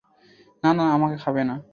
না, 0.63 0.73
না, 0.73 0.93
আমাকে 0.93 1.17
খাবে 1.17 1.43
না। 1.43 1.61